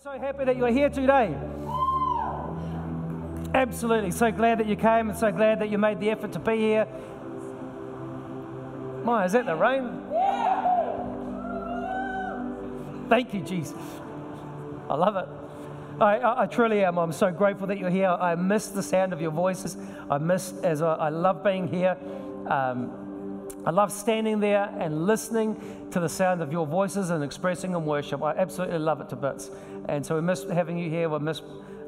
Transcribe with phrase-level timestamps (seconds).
[0.00, 1.34] So happy that you're here today.
[3.52, 4.12] Absolutely.
[4.12, 6.56] So glad that you came and so glad that you made the effort to be
[6.56, 6.86] here.
[9.02, 10.04] My, is that the rain?
[13.08, 13.74] Thank you, Jesus.
[14.88, 15.28] I love it.
[16.00, 16.96] I, I, I, truly am.
[16.96, 18.08] I'm so grateful that you're here.
[18.08, 19.76] I miss the sound of your voices.
[20.08, 21.96] I miss, as I, I love being here.
[22.46, 23.07] Um,
[23.68, 27.84] I love standing there and listening to the sound of your voices and expressing in
[27.84, 28.22] worship.
[28.22, 29.50] I absolutely love it to bits.
[29.90, 31.10] And so we miss having you here.
[31.10, 31.42] We miss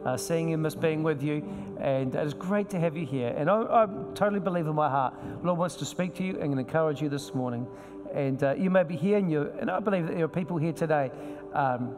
[0.04, 1.42] uh, seeing you, miss being with you.
[1.80, 3.34] And it's great to have you here.
[3.34, 6.52] And I, I totally believe in my heart, Lord wants to speak to you and
[6.60, 7.66] encourage you this morning.
[8.12, 10.58] And uh, you may be here, and, you, and I believe that there are people
[10.58, 11.10] here today.
[11.54, 11.96] Um,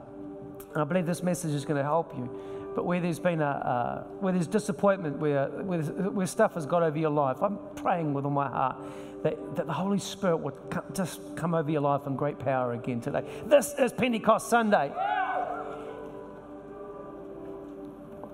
[0.77, 2.31] I believe this message is going to help you.
[2.77, 6.85] But where there's been a, uh, where there's disappointment, where, where, where stuff has got
[6.85, 8.77] over your life, I'm praying with all my heart
[9.23, 12.73] that, that the Holy Spirit would come, just come over your life in great power
[12.73, 13.25] again today.
[13.47, 14.93] This is Pentecost Sunday.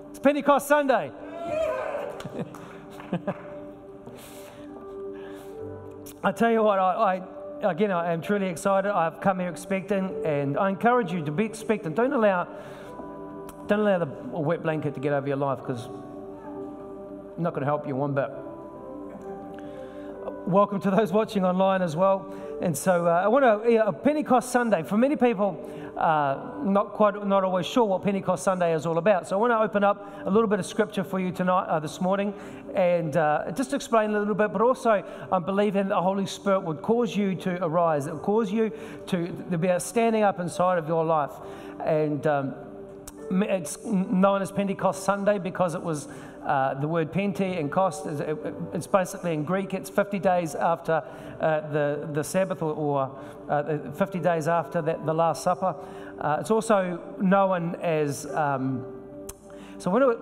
[0.09, 1.11] It's Pentecost Sunday.
[6.23, 7.21] I tell you what, I,
[7.61, 8.91] I, again, I am truly excited.
[8.91, 11.95] I've come here expecting, and I encourage you to be expectant.
[11.95, 12.47] Don't allow,
[13.67, 17.67] don't allow the wet blanket to get over your life because it's not going to
[17.67, 18.29] help you one bit.
[20.49, 22.33] Welcome to those watching online as well.
[22.59, 24.81] And so uh, I want to, yeah, a Pentecost Sunday.
[24.81, 25.63] For many people,
[25.95, 29.27] uh, not quite, not always sure what Pentecost Sunday is all about.
[29.27, 31.79] So I want to open up a little bit of scripture for you tonight, uh,
[31.79, 32.33] this morning,
[32.73, 34.51] and uh, just explain a little bit.
[34.51, 38.07] But also, I'm believing the Holy Spirit would cause you to arise.
[38.07, 38.71] It would cause you
[39.05, 41.33] to, to be standing up inside of your life,
[41.85, 42.25] and.
[42.25, 42.55] Um,
[43.31, 46.07] it's known as Pentecost Sunday because it was
[46.45, 48.05] uh, the word pente and cost.
[48.05, 48.37] Is, it,
[48.73, 49.73] it's basically in Greek.
[49.73, 51.03] It's 50 days after
[51.39, 55.75] uh, the the Sabbath, or, or uh, 50 days after that, the Last Supper.
[56.19, 58.25] Uh, it's also known as.
[58.27, 58.85] Um,
[59.77, 60.17] so when, it,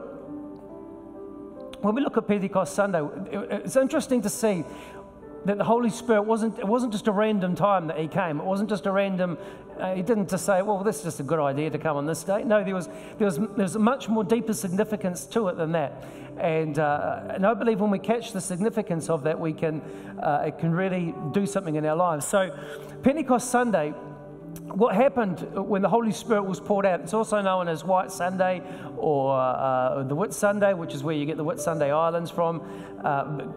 [1.82, 4.64] when we look at Pentecost Sunday, it, it's interesting to see
[5.46, 8.40] that the Holy Spirit wasn't, it wasn't just a random time that He came.
[8.40, 9.38] It wasn't just a random,
[9.80, 12.06] uh, He didn't just say, well, this is just a good idea to come on
[12.06, 12.44] this day.
[12.44, 16.04] No, there was, there was, there was much more deeper significance to it than that.
[16.40, 19.82] And, uh, and I believe when we catch the significance of that, we can,
[20.22, 22.28] uh, it can really do something in our lives.
[22.28, 22.56] So,
[23.02, 23.94] Pentecost Sunday,
[24.70, 28.62] what happened when the Holy Spirit was poured out, it's also known as White Sunday
[28.98, 32.62] or uh, the Whit Sunday, which is where you get the Whitsunday Islands from.
[33.04, 33.48] Uh,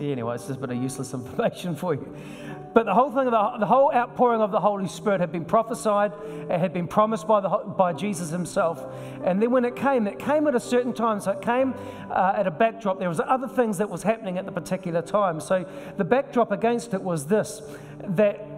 [0.00, 2.16] anyway, it's just a bit of useless information for you.
[2.74, 6.12] But the whole thing, the, the whole outpouring of the Holy Spirit had been prophesied,
[6.50, 8.84] it had been promised by, the, by Jesus himself.
[9.24, 11.20] And then when it came, it came at a certain time.
[11.20, 11.74] So it came
[12.10, 12.98] uh, at a backdrop.
[12.98, 15.40] There was other things that was happening at the particular time.
[15.40, 15.66] So
[15.96, 17.62] the backdrop against it was this,
[18.08, 18.51] that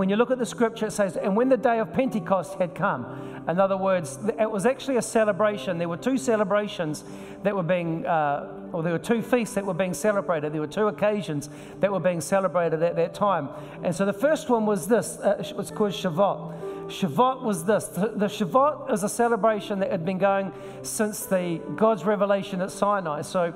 [0.00, 2.74] when you look at the scripture, it says, and when the day of Pentecost had
[2.74, 5.76] come, in other words, it was actually a celebration.
[5.76, 7.04] There were two celebrations
[7.42, 10.54] that were being, uh, or there were two feasts that were being celebrated.
[10.54, 11.50] There were two occasions
[11.80, 13.50] that were being celebrated at that time.
[13.82, 16.88] And so the first one was this, uh, it was called Shavuot.
[16.88, 17.84] Shavuot was this.
[17.88, 20.50] The, Shavuot is a celebration that had been going
[20.80, 23.20] since the God's revelation at Sinai.
[23.20, 23.52] So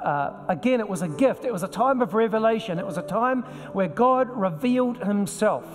[0.00, 1.44] uh, again, it was a gift.
[1.44, 2.78] It was a time of revelation.
[2.78, 3.42] It was a time
[3.72, 5.66] where God revealed Himself.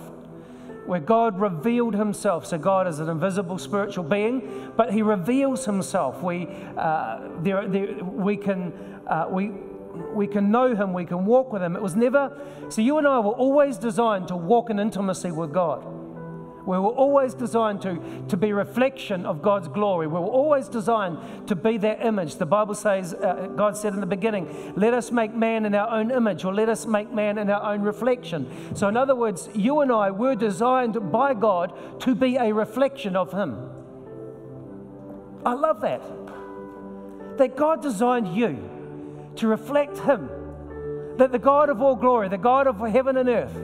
[0.86, 2.46] Where God revealed Himself.
[2.46, 6.22] So, God is an invisible spiritual being, but He reveals Himself.
[6.22, 8.72] We, uh, there, there, we, can,
[9.06, 9.50] uh, we,
[10.12, 11.76] we can know Him, we can walk with Him.
[11.76, 15.52] It was never, so you and I were always designed to walk in intimacy with
[15.52, 15.93] God.
[16.66, 20.06] We were always designed to, to be reflection of God's glory.
[20.06, 22.36] We were always designed to be that image.
[22.36, 25.90] The Bible says, uh, God said in the beginning, let us make man in our
[25.90, 28.50] own image, or let us make man in our own reflection.
[28.74, 33.14] So, in other words, you and I were designed by God to be a reflection
[33.14, 33.70] of Him.
[35.44, 36.02] I love that.
[37.36, 38.70] That God designed you
[39.36, 40.30] to reflect Him.
[41.18, 43.54] That the God of all glory, the God of heaven and earth,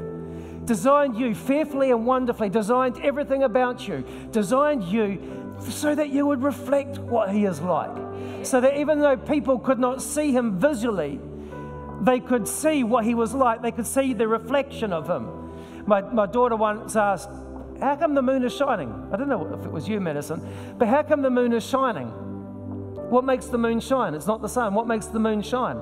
[0.65, 6.43] designed you fearfully and wonderfully, designed everything about you, designed you so that you would
[6.43, 7.97] reflect what He is like.
[8.43, 11.21] So that even though people could not see Him visually,
[12.03, 15.87] they could see what He was like, they could see the reflection of Him.
[15.87, 17.31] My, my daughter once asked,
[17.81, 19.09] How come the moon is shining?
[19.13, 20.47] I don't know if it was you, Madison,
[20.79, 22.09] but how come the moon is shining?
[23.11, 24.15] What makes the moon shine?
[24.15, 24.75] It's not the sun.
[24.75, 25.79] What makes the moon shine?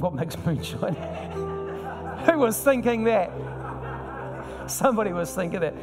[0.00, 0.96] What makes moon shine?
[2.26, 3.30] Who was thinking that?
[4.66, 5.74] Somebody was thinking that.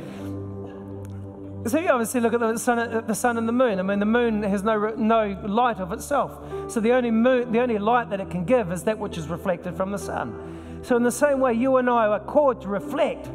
[1.70, 3.80] So you obviously look at the sun, the sun and the moon.
[3.80, 6.40] I mean, the moon has no, no light of itself.
[6.72, 9.28] So the only, moon, the only light that it can give is that which is
[9.28, 10.82] reflected from the sun.
[10.84, 13.28] So in the same way, you and I are called to reflect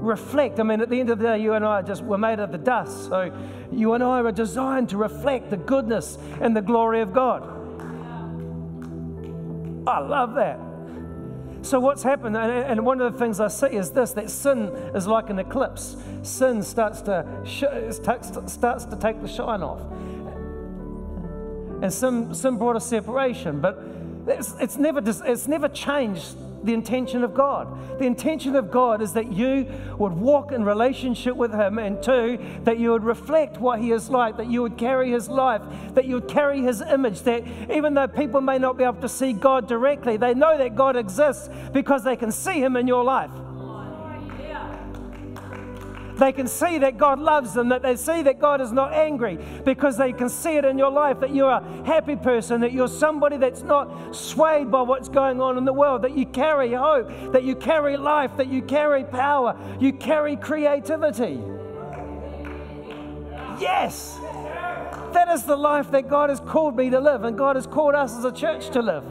[0.00, 0.58] reflect.
[0.58, 2.52] I mean, at the end of the day, you and I just were made of
[2.52, 3.06] the dust.
[3.06, 3.30] So
[3.70, 7.42] you and I are designed to reflect the goodness and the glory of God.
[9.86, 10.58] I love that.
[11.62, 15.06] So, what's happened, and one of the things I see is this that sin is
[15.06, 15.96] like an eclipse.
[16.22, 19.80] Sin starts to, starts to take the shine off.
[21.82, 23.78] And sin, sin brought a separation, but
[24.26, 27.98] it's, it's, never, it's never changed the intention of God.
[27.98, 29.66] The intention of God is that you
[29.98, 34.10] would walk in relationship with Him, and two, that you would reflect what He is
[34.10, 35.62] like, that you would carry His life,
[35.94, 39.08] that you would carry His image, that even though people may not be able to
[39.08, 43.04] see God directly, they know that God exists because they can see Him in your
[43.04, 43.30] life.
[46.20, 49.38] They can see that God loves them, that they see that God is not angry
[49.64, 52.88] because they can see it in your life that you're a happy person, that you're
[52.88, 57.08] somebody that's not swayed by what's going on in the world, that you carry hope,
[57.32, 61.40] that you carry life, that you carry power, you carry creativity.
[63.58, 64.18] Yes.
[65.14, 67.94] That is the life that God has called me to live, and God has called
[67.94, 69.04] us as a church to live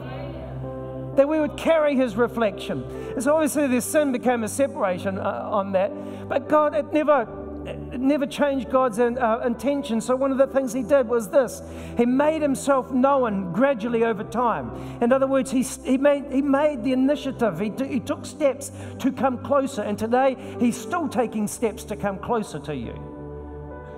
[1.20, 2.82] that we would carry his reflection.
[3.12, 5.92] And so obviously this sin became a separation uh, on that,
[6.30, 7.28] but God, it never,
[7.66, 10.00] it never changed God's uh, intention.
[10.00, 11.60] So one of the things he did was this.
[11.98, 14.70] He made himself known gradually over time.
[15.02, 17.60] In other words, he, he, made, he made the initiative.
[17.60, 19.82] He, he took steps to come closer.
[19.82, 22.94] And today, he's still taking steps to come closer to you.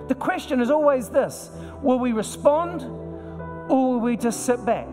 [0.09, 4.87] The question is always this Will we respond or will we just sit back?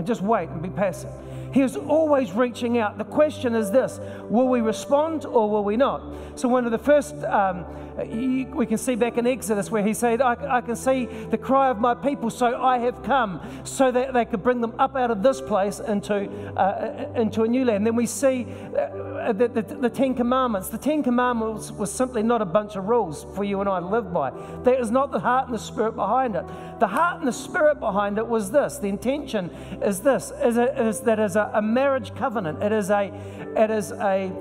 [0.00, 1.10] And just wait and be passive.
[1.52, 2.96] He is always reaching out.
[2.96, 4.00] The question is this
[4.30, 6.00] will we respond or will we not?
[6.36, 7.66] So, one of the first, um,
[7.98, 11.68] we can see back in Exodus where he said, I, I, can see the cry
[11.68, 15.10] of my people, so I have come, so that they could bring them up out
[15.10, 17.86] of this place into, uh, into a new land.
[17.86, 20.68] Then we see uh, the, the, the, Ten Commandments.
[20.68, 23.86] The Ten Commandments was simply not a bunch of rules for you and I to
[23.86, 24.30] live by.
[24.64, 26.44] That is not the heart and the spirit behind it.
[26.80, 29.50] The heart and the spirit behind it was this the intention
[29.82, 32.62] is this, is, a, is that is a, a marriage covenant.
[32.62, 33.12] It is a,
[33.56, 34.32] it is a,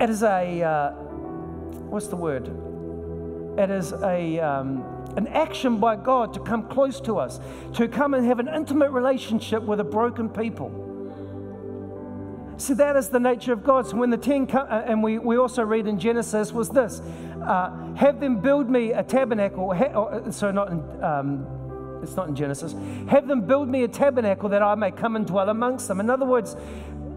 [0.00, 0.90] it is a, uh,
[1.90, 2.48] what's the word?
[3.58, 4.84] It is a, um,
[5.16, 7.40] an action by God to come close to us,
[7.74, 10.85] to come and have an intimate relationship with a broken people.
[12.58, 13.86] So that is the nature of God.
[13.86, 17.00] So when the ten, uh, and we, we also read in Genesis, was this
[17.44, 19.74] uh, have them build me a tabernacle.
[19.74, 21.46] Ha, or, uh, so not in, um,
[22.02, 22.74] it's not in Genesis.
[23.08, 26.00] Have them build me a tabernacle that I may come and dwell amongst them.
[26.00, 26.56] In other words,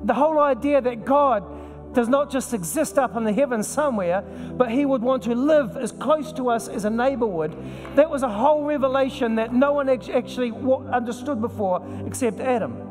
[0.03, 1.43] the whole idea that God
[1.93, 4.21] does not just exist up in the heavens somewhere,
[4.57, 7.55] but he would want to live as close to us as a neighbor would.
[7.95, 10.51] That was a whole revelation that no one actually
[10.91, 12.88] understood before except Adam.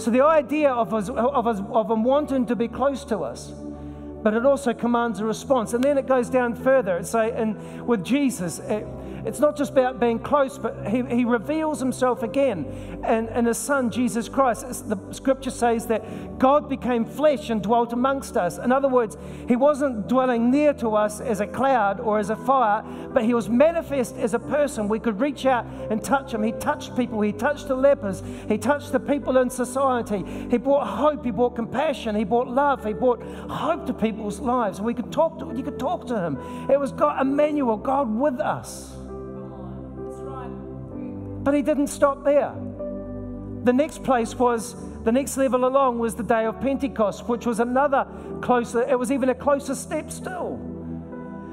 [0.00, 3.52] So the idea of, us, of, us, of him wanting to be close to us,
[4.22, 5.74] but it also commands a response.
[5.74, 6.96] And then it goes down further.
[6.96, 8.86] It's say, and with Jesus, it,
[9.24, 12.64] it's not just about being close, but he, he reveals himself again
[13.06, 14.64] in, in his son, Jesus Christ.
[14.68, 18.58] It's, the scripture says that God became flesh and dwelt amongst us.
[18.58, 22.36] In other words, he wasn't dwelling near to us as a cloud or as a
[22.36, 22.82] fire,
[23.12, 24.88] but he was manifest as a person.
[24.88, 26.42] We could reach out and touch him.
[26.42, 30.24] He touched people, he touched the lepers, he touched the people in society.
[30.50, 34.80] He brought hope, he brought compassion, he brought love, he brought hope to people's lives.
[34.80, 36.70] We could talk to, you could talk to him.
[36.70, 38.99] It was God, Emmanuel, God with us.
[41.42, 42.54] But he didn't stop there.
[43.64, 47.60] The next place was, the next level along was the day of Pentecost, which was
[47.60, 48.06] another
[48.40, 50.58] closer, it was even a closer step still.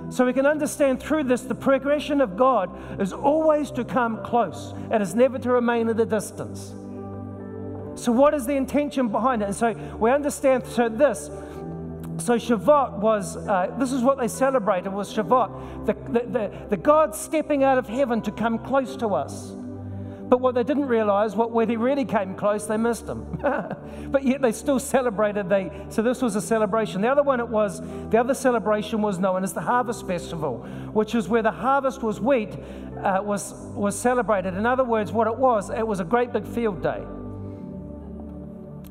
[0.10, 2.70] So we can understand through this the progression of God
[3.02, 6.74] is always to come close, it is never to remain at a distance.
[7.96, 9.46] So, what is the intention behind it?
[9.46, 11.32] And so we understand so this.
[12.20, 16.78] So Shavuot was, uh, this is what they celebrated was Shavuot, the, the, the, the
[16.78, 19.56] God stepping out of heaven to come close to us.
[20.30, 23.26] But what they didn't realize, what when he really came close, they missed him.
[24.12, 25.48] but yet they still celebrated.
[25.48, 27.02] They so this was a celebration.
[27.02, 27.80] The other one it was
[28.10, 30.58] the other celebration was known as the Harvest Festival,
[30.92, 32.50] which was where the harvest was wheat
[33.02, 34.56] uh, was was celebrated.
[34.56, 37.02] In other words, what it was, it was a great big field day.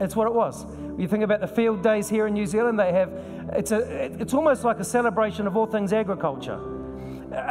[0.00, 0.64] It's what it was.
[0.98, 3.12] You think about the field days here in New Zealand, they have
[3.52, 3.80] it's a
[4.20, 6.58] it's almost like a celebration of all things agriculture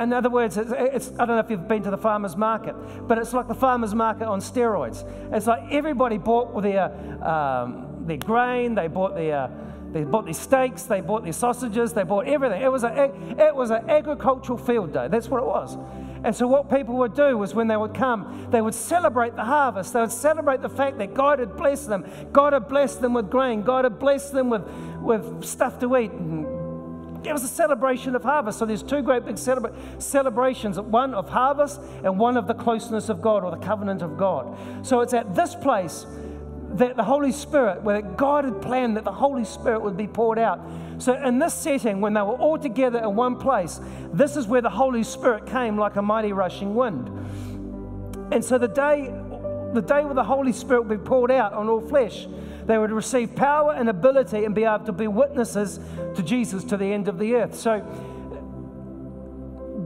[0.01, 2.75] in other words, it's, it's, I don't know if you've been to the farmer's market,
[3.07, 5.03] but it's like the farmer's market on steroids.
[5.33, 6.91] It's like everybody bought their,
[7.23, 9.49] um, their grain, they bought their,
[9.91, 12.61] They bought their steaks, they bought their sausages, they bought everything.
[12.61, 15.07] It was, a, it was an agricultural field day.
[15.07, 15.77] That's what it was.
[16.25, 19.43] And so, what people would do was when they would come, they would celebrate the
[19.45, 19.93] harvest.
[19.93, 22.03] They would celebrate the fact that God had blessed them.
[22.33, 23.61] God had blessed them with grain.
[23.61, 24.63] God had blessed them with,
[25.01, 26.11] with stuff to eat.
[26.11, 26.45] And
[27.25, 28.59] it was a celebration of harvest.
[28.59, 33.09] So, there's two great big celebra- celebrations one of harvest and one of the closeness
[33.09, 34.57] of God or the covenant of God.
[34.85, 36.05] So, it's at this place
[36.75, 40.37] that the Holy Spirit, where God had planned that the Holy Spirit would be poured
[40.37, 40.59] out.
[40.97, 43.79] So, in this setting, when they were all together in one place,
[44.13, 47.07] this is where the Holy Spirit came like a mighty rushing wind.
[48.31, 49.13] And so, the day,
[49.73, 52.27] the day where the Holy Spirit would be poured out on all flesh,
[52.65, 55.79] they would receive power and ability and be able to be witnesses
[56.15, 57.55] to Jesus to the end of the earth.
[57.55, 57.85] So,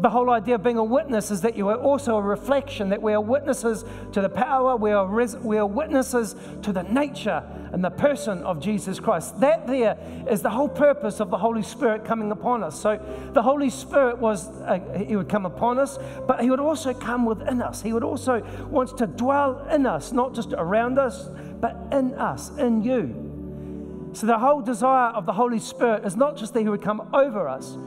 [0.01, 3.01] the whole idea of being a witness is that you are also a reflection, that
[3.01, 7.43] we are witnesses to the power, we are, res- we are witnesses to the nature
[7.73, 9.39] and the person of Jesus Christ.
[9.41, 9.97] That there
[10.29, 12.79] is the whole purpose of the Holy Spirit coming upon us.
[12.79, 12.97] So
[13.33, 17.25] the Holy Spirit was, uh, He would come upon us, but He would also come
[17.25, 17.81] within us.
[17.81, 21.29] He would also want to dwell in us, not just around us,
[21.59, 24.11] but in us, in you.
[24.13, 27.09] So the whole desire of the Holy Spirit is not just that He would come
[27.13, 27.77] over us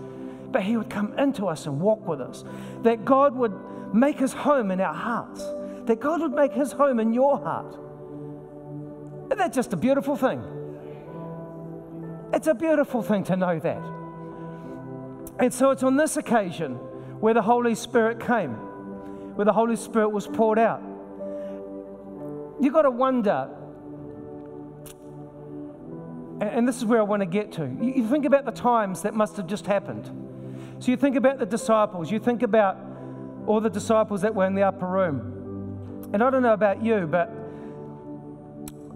[0.52, 2.44] but He would come into us and walk with us.
[2.82, 3.52] That God would
[3.94, 5.42] make His home in our hearts.
[5.86, 7.76] That God would make His home in your heart.
[9.26, 10.42] Isn't that just a beautiful thing?
[12.32, 13.82] It's a beautiful thing to know that.
[15.38, 16.74] And so it's on this occasion
[17.20, 18.52] where the Holy Spirit came,
[19.36, 20.82] where the Holy Spirit was poured out.
[22.60, 23.48] You've got to wonder,
[26.40, 27.64] and this is where I want to get to.
[27.80, 30.10] You think about the times that must have just happened.
[30.82, 32.76] So you think about the disciples, you think about
[33.46, 36.10] all the disciples that were in the upper room.
[36.12, 37.32] And I don't know about you, but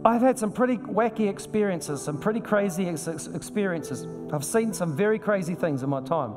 [0.04, 4.04] I've had some pretty wacky experiences, some pretty crazy experiences.
[4.32, 6.34] I've seen some very crazy things in my time.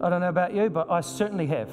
[0.00, 1.68] I don't know about you, but I certainly have.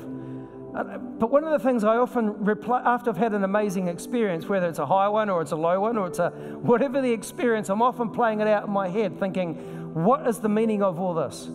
[1.20, 4.68] But one of the things I often reply after I've had an amazing experience, whether
[4.68, 7.70] it's a high one or it's a low one or it's a whatever the experience,
[7.70, 9.54] I'm often playing it out in my head, thinking,
[9.94, 11.48] what is the meaning of all this?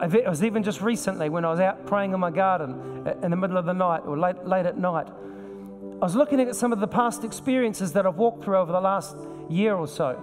[0.00, 3.30] It was even just recently when I was out praying in my garden uh, in
[3.30, 5.06] the middle of the night or late, late at night.
[5.06, 8.80] I was looking at some of the past experiences that I've walked through over the
[8.80, 9.16] last
[9.48, 10.18] year or so.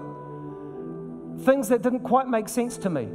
[1.42, 3.08] Things that didn't quite make sense to me.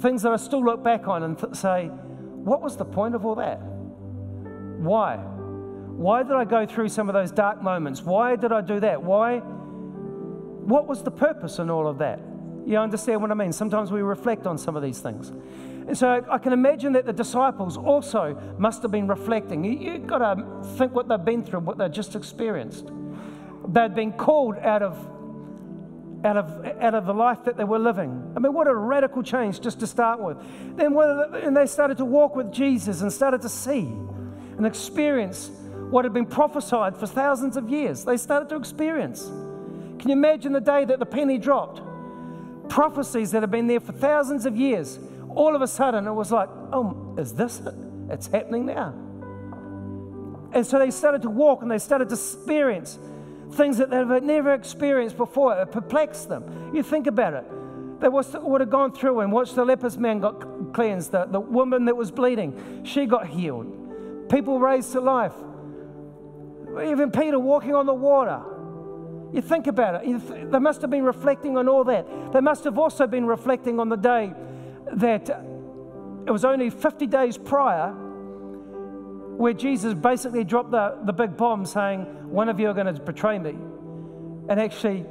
[0.00, 3.24] Things that I still look back on and th- say, what was the point of
[3.24, 3.56] all that?
[4.78, 5.16] Why?
[5.16, 8.02] Why did I go through some of those dark moments?
[8.02, 9.02] Why did I do that?
[9.02, 9.38] Why?
[9.38, 12.20] What was the purpose in all of that?
[12.66, 13.52] You understand what I mean?
[13.52, 15.28] Sometimes we reflect on some of these things.
[15.28, 19.64] And so I can imagine that the disciples also must have been reflecting.
[19.64, 20.44] You, have got to
[20.76, 22.88] think what they've been through, what they've just experienced.
[23.68, 24.98] They'd been called out of,
[26.24, 28.32] out, of, out of the life that they were living.
[28.36, 30.36] I mean, what a radical change just to start with.
[30.76, 33.82] Then and they started to walk with Jesus and started to see
[34.56, 35.52] and experience
[35.90, 38.04] what had been prophesied for thousands of years.
[38.04, 39.22] They started to experience.
[40.00, 41.80] Can you imagine the day that the penny dropped?
[42.68, 44.98] Prophecies that have been there for thousands of years.
[45.34, 47.74] All of a sudden, it was like, oh, is this it?
[48.08, 48.94] It's happening now.
[50.52, 52.98] And so they started to walk and they started to experience
[53.52, 55.58] things that they had never experienced before.
[55.60, 56.74] It perplexed them.
[56.74, 57.44] You think about it.
[58.00, 61.86] They would have gone through and watched the leper's man got cleansed, the, the woman
[61.86, 64.28] that was bleeding, she got healed.
[64.28, 65.32] People raised to life.
[66.84, 68.42] Even Peter walking on the water.
[69.36, 70.50] You think about it.
[70.50, 72.32] They must have been reflecting on all that.
[72.32, 74.32] They must have also been reflecting on the day
[74.94, 75.28] that
[76.26, 77.90] it was only 50 days prior
[79.36, 82.98] where Jesus basically dropped the, the big bomb saying, One of you are going to
[82.98, 83.50] betray me.
[84.48, 85.04] And actually,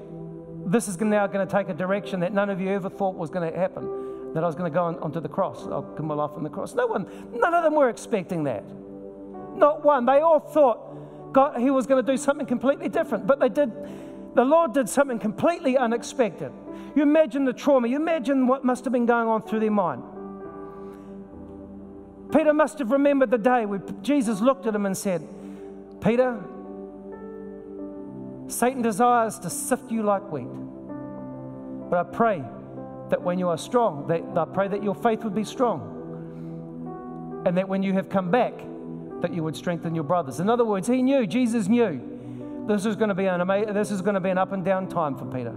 [0.66, 3.30] this is now going to take a direction that none of you ever thought was
[3.30, 4.34] going to happen.
[4.34, 5.68] That I was going to go on, onto the cross.
[5.68, 6.74] I'll give my life on the cross.
[6.74, 8.64] No one, none of them were expecting that.
[9.56, 10.08] Not one.
[10.08, 10.96] They all thought
[11.36, 13.28] God, he was going to do something completely different.
[13.28, 13.70] But they did
[14.36, 16.52] the Lord did something completely unexpected.
[16.94, 20.04] You imagine the trauma, you imagine what must have been going on through their mind.
[22.32, 25.26] Peter must have remembered the day where Jesus looked at him and said,
[26.02, 26.42] Peter,
[28.48, 30.48] Satan desires to sift you like wheat.
[31.90, 32.44] But I pray
[33.10, 37.44] that when you are strong, that I pray that your faith would be strong.
[37.46, 38.54] And that when you have come back,
[39.22, 40.40] that you would strengthen your brothers.
[40.40, 42.15] In other words, he knew, Jesus knew
[42.68, 44.64] this is going to be an ama- this is going to be an up and
[44.64, 45.54] down time for Peter.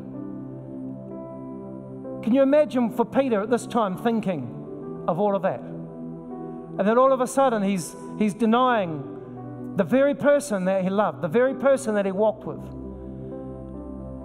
[2.22, 5.60] Can you imagine for Peter at this time thinking of all of that?
[5.60, 11.22] And then all of a sudden he's he's denying the very person that he loved,
[11.22, 12.60] the very person that he walked with.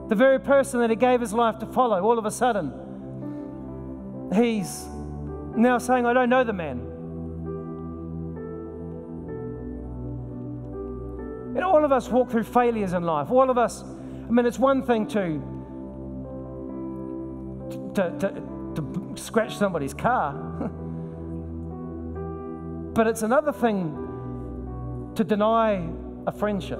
[0.09, 2.73] The very person that he gave his life to follow, all of a sudden,
[4.33, 4.85] he's
[5.55, 6.92] now saying, I don't know the man.
[11.55, 13.29] And all of us walk through failures in life.
[13.29, 15.39] All of us, I mean, it's one thing to,
[17.95, 18.29] to, to,
[18.75, 20.33] to scratch somebody's car,
[22.93, 25.87] but it's another thing to deny
[26.25, 26.79] a friendship.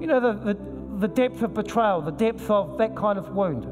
[0.00, 0.58] You know, the, the,
[0.98, 3.66] the depth of betrayal, the depth of that kind of wound,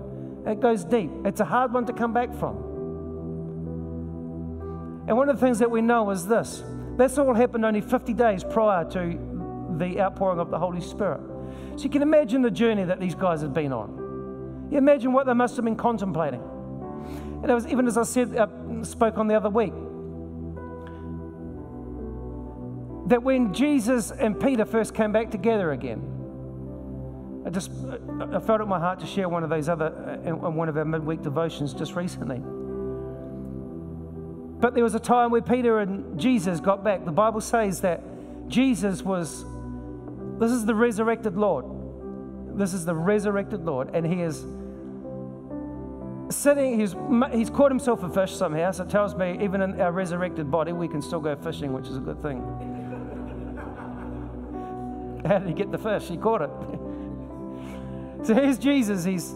[0.47, 1.11] it goes deep.
[1.25, 2.57] It's a hard one to come back from.
[5.07, 6.63] And one of the things that we know is this
[6.97, 9.19] that's all happened only 50 days prior to
[9.79, 11.21] the outpouring of the Holy Spirit.
[11.77, 14.69] So you can imagine the journey that these guys had been on.
[14.71, 16.41] You imagine what they must have been contemplating.
[17.43, 18.47] And it was even as I said, uh,
[18.85, 19.75] spoke on the other week,
[23.09, 26.11] that when Jesus and Peter first came back together again,
[27.47, 27.71] I just
[28.21, 30.69] I felt it in my heart to share one of those other uh, in one
[30.69, 32.43] of our midweek devotions just recently.
[34.65, 37.05] But there was a time where Peter and Jesus got back.
[37.05, 38.01] The Bible says that
[38.49, 39.45] Jesus was
[40.39, 41.67] this is the resurrected Lord.
[42.59, 44.47] This is the resurrected Lord, and he is
[46.35, 46.97] sitting, he's,
[47.31, 50.73] he's caught himself a fish somehow, so it tells me even in our resurrected body,
[50.73, 52.41] we can still go fishing, which is a good thing.
[55.27, 56.05] How did he get the fish?
[56.05, 56.49] He caught it.
[58.27, 59.05] so here's Jesus.
[59.05, 59.31] He's,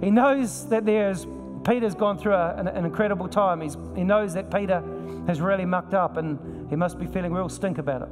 [0.00, 1.26] he knows that there's,
[1.64, 3.60] Peter's gone through a, an, an, incredible time.
[3.60, 4.82] He's, he knows that Peter
[5.26, 8.08] has really mucked up and he must be feeling real stink about it.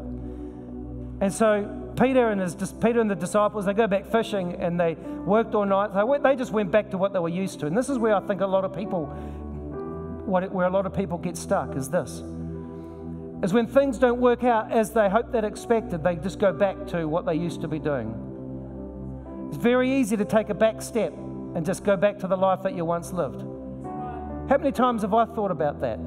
[1.21, 4.95] And so Peter and, his, Peter and the disciples, they go back fishing and they
[4.95, 5.95] worked all night.
[5.95, 7.67] They, they just went back to what they were used to.
[7.67, 9.07] And this is where I think a lot of people,
[10.27, 12.23] what, where a lot of people get stuck is this
[13.43, 16.89] is when things don't work out as they hoped that expected, they just go back
[16.89, 18.13] to what they used to be doing.
[19.49, 21.13] It's very easy to take a back step
[21.55, 23.43] and just go back to the life that you once lived.
[24.49, 25.99] How many times have I thought about that?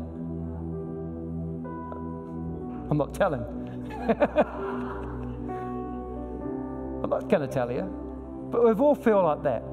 [2.90, 3.42] I'm not telling.
[7.04, 7.84] I'm not going to tell you.
[8.52, 9.64] But we've all feel like that.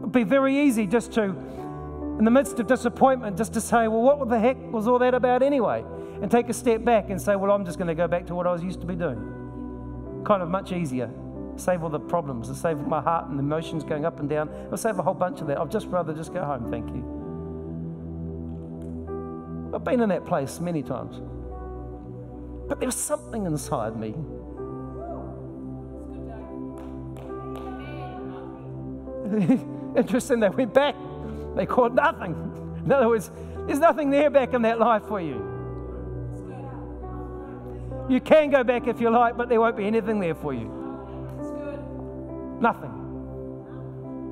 [0.00, 4.02] It'd be very easy just to, in the midst of disappointment, just to say, well,
[4.02, 5.84] what the heck was all that about anyway?
[6.20, 8.34] and take a step back and say, Well, I'm just going to go back to
[8.34, 10.22] what I was used to be doing.
[10.24, 11.10] Kind of much easier.
[11.60, 14.48] Save all the problems, save my heart and the emotions going up and down.
[14.70, 15.60] I'll save a whole bunch of that.
[15.60, 17.18] I'd just rather just go home, thank you.
[19.74, 21.20] I've been in that place many times.
[22.66, 24.14] But there was something inside me.
[29.96, 30.94] Interesting, they went back.
[31.56, 32.32] They caught nothing.
[32.82, 33.30] In other words,
[33.66, 35.46] there's nothing there back in that life for you.
[38.08, 40.79] You can go back if you like, but there won't be anything there for you.
[42.60, 42.92] Nothing.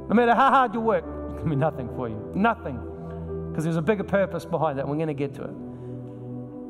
[0.09, 2.33] No matter how hard you work, there'll be nothing for you.
[2.35, 2.79] Nothing.
[3.51, 4.87] Because there's a bigger purpose behind that.
[4.87, 5.55] We're going to get to it.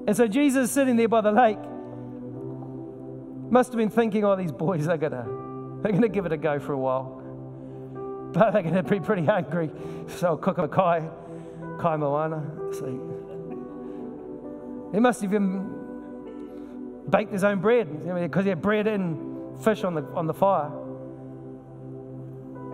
[0.09, 1.59] And so Jesus sitting there by the lake
[3.51, 5.39] must have been thinking, oh, these boys are going to
[5.83, 7.15] they're going to give it a go for a while.
[8.31, 9.71] But they're going to be pretty hungry.
[10.19, 11.09] So I'll cook a kai,
[11.81, 12.43] kai moana.
[14.93, 17.89] He must have even baked his own bread
[18.21, 20.71] because he had bread and fish on the, on the fire.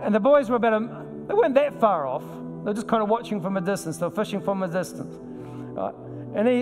[0.03, 2.23] And the boys were about a, they weren't that far off.
[2.23, 3.97] They were just kind of watching from a distance.
[3.97, 5.15] They were fishing from a distance.
[5.19, 5.93] Right?
[6.35, 6.61] And he,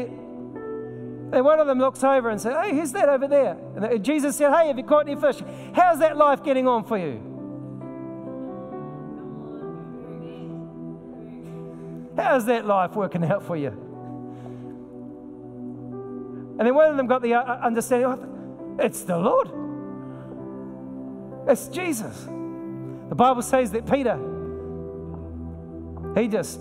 [1.33, 3.57] and one of them looks over and says, Hey, who's that over there?
[3.75, 5.41] And Jesus said, Hey, have you caught any fish?
[5.73, 7.29] How's that life getting on for you?
[12.15, 13.69] How's that life working out for you?
[16.59, 19.49] And then one of them got the uh, understanding oh, it's the Lord,
[21.49, 22.27] it's Jesus.
[23.13, 24.17] The Bible says that Peter,
[26.19, 26.59] he just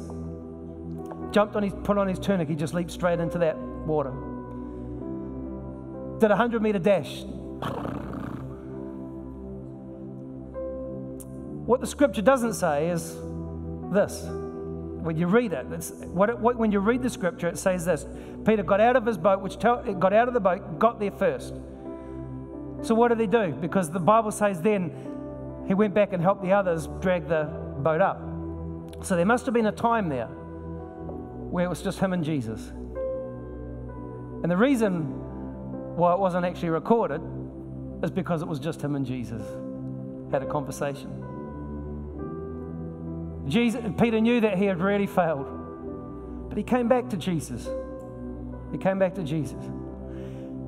[1.30, 4.10] jumped on his, put on his tunic, he just leaped straight into that water.
[6.20, 7.22] Did a 100 meter dash.
[11.64, 13.16] What the scripture doesn't say is
[13.90, 15.64] this when you read it,
[16.08, 18.04] what it what, when you read the scripture, it says this
[18.44, 21.12] Peter got out of his boat, which tell, got out of the boat, got there
[21.12, 21.54] first.
[22.82, 23.56] So what did he do?
[23.58, 25.11] Because the Bible says then
[25.66, 27.44] he went back and helped the others drag the
[27.78, 28.20] boat up.
[29.02, 32.70] So there must have been a time there where it was just him and Jesus.
[34.42, 35.02] And the reason
[35.96, 37.20] why it wasn't actually recorded
[38.02, 39.42] is because it was just him and Jesus
[40.30, 41.10] had a conversation.
[43.46, 45.46] Jesus, Peter knew that he had really failed,
[46.48, 47.68] but he came back to Jesus.
[48.70, 49.62] He came back to Jesus.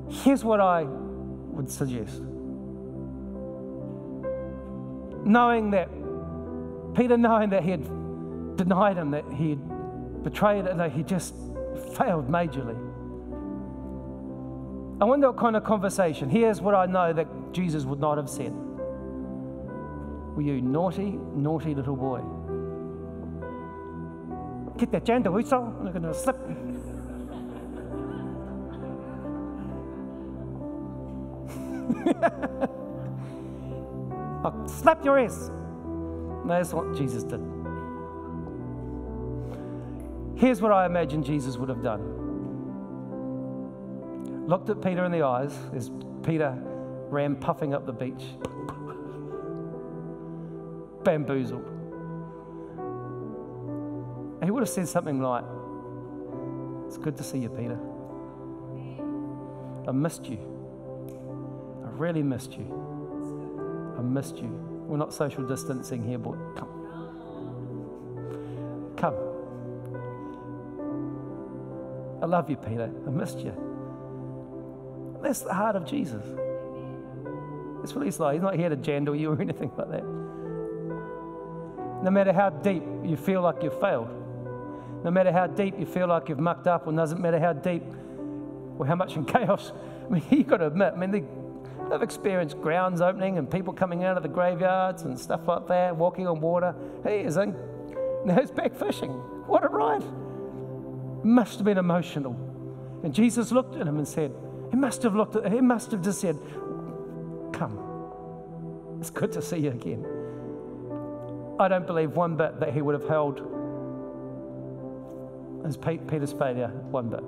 [0.09, 2.21] Here's what I would suggest
[5.25, 5.89] knowing that,
[6.95, 7.83] Peter knowing that he had
[8.55, 11.35] denied him, that he had betrayed it, that he just
[11.97, 12.77] failed majorly.
[15.01, 16.29] I wonder what kind of conversation.
[16.29, 18.53] Here's what I know that Jesus would not have said.
[20.35, 22.21] Were you naughty, naughty little boy?
[24.77, 26.37] Get that janda whistle, I'm going to slip.
[34.45, 35.49] I'll slap your ass.
[36.45, 37.41] That's what Jesus did.
[40.35, 42.11] Here's what I imagine Jesus would have done
[44.47, 45.89] looked at Peter in the eyes as
[46.21, 46.55] Peter
[47.09, 48.23] ran puffing up the beach,
[51.03, 51.65] bamboozled.
[54.43, 55.43] He would have said something like,
[56.85, 57.79] It's good to see you, Peter.
[59.87, 60.37] I missed you.
[61.83, 62.84] I really missed you.
[64.13, 64.47] Missed you.
[64.87, 66.69] We're not social distancing here, but come.
[68.95, 69.15] Come.
[72.21, 72.91] I love you, Peter.
[73.05, 73.53] I missed you.
[75.21, 76.23] That's the heart of Jesus.
[77.79, 78.33] That's what he's like.
[78.33, 80.03] He's not here to jandal you or anything like that.
[82.03, 84.09] No matter how deep you feel like you've failed,
[85.03, 87.83] no matter how deep you feel like you've mucked up, or doesn't matter how deep
[88.77, 89.71] or how much in chaos,
[90.05, 91.23] I mean, you've got to admit, I mean, they,
[91.89, 95.95] they've experienced grounds opening and people coming out of the graveyards and stuff like that,
[95.95, 96.75] walking on water.
[97.03, 97.55] Hey, is in,
[98.25, 99.11] now he's back fishing.
[99.47, 100.03] What a ride.
[101.23, 102.33] Must have been emotional.
[103.03, 104.31] And Jesus looked at him and said,
[104.75, 106.37] he must have looked at, he must have just said,
[107.53, 107.79] Come.
[108.99, 110.05] It's good to see you again.
[111.59, 113.39] I don't believe one bit that he would have held
[115.65, 117.23] as Peter's failure, one bit.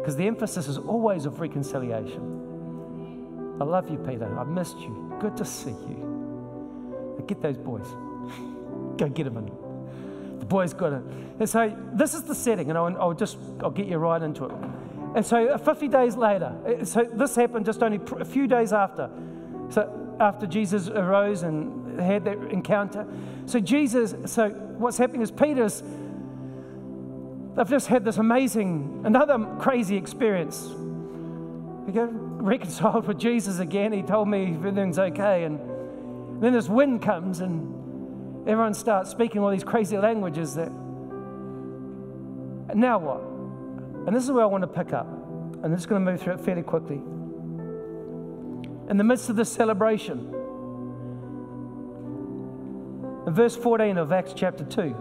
[0.00, 2.43] Because the emphasis is always of reconciliation.
[3.60, 4.38] I love you, Peter.
[4.38, 5.14] I missed you.
[5.20, 7.14] Good to see you.
[7.18, 7.86] Now get those boys.
[8.96, 10.38] Go get them in.
[10.38, 11.02] The boys got it.
[11.38, 14.46] And so this is the setting, and I'll, I'll just I'll get you right into
[14.46, 14.52] it.
[15.14, 18.72] And so uh, 50 days later, uh, so this happened just only a few days
[18.72, 19.08] after.
[19.70, 23.06] So after Jesus arose and had that encounter.
[23.46, 25.82] So Jesus, so what's happening is Peter's,
[27.56, 30.68] they've just had this amazing, another crazy experience.
[31.86, 32.08] He got
[32.42, 33.92] reconciled with Jesus again.
[33.92, 35.44] He told me everything's okay.
[35.44, 35.60] And
[36.42, 40.70] then this wind comes and everyone starts speaking all these crazy languages that,
[42.74, 43.20] now what?
[44.06, 45.06] And this is where I want to pick up.
[45.06, 47.00] And I'm just going to move through it fairly quickly.
[48.88, 50.34] In the midst of this celebration,
[53.26, 54.94] in verse 14 of Acts chapter 2,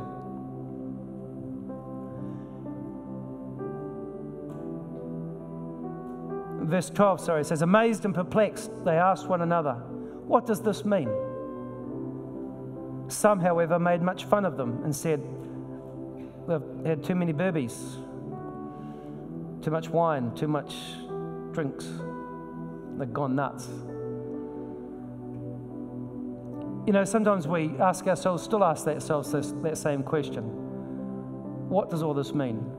[6.64, 10.86] verse 12, sorry, it says, Amazed and perplexed, they asked one another, What does this
[10.86, 11.10] mean?
[13.10, 15.22] Some, however, made much fun of them and said,
[16.48, 18.04] They've had too many burbies
[19.64, 20.76] too much wine, too much
[21.54, 21.86] drinks.
[22.98, 23.70] They've gone nuts.
[26.86, 30.44] You know, sometimes we ask ourselves, still ask ourselves this, that same question
[31.70, 32.70] What does all this mean?